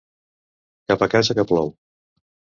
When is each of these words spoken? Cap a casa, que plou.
Cap 0.93 1.05
a 1.07 1.09
casa, 1.15 1.37
que 1.41 1.47
plou. 1.53 1.71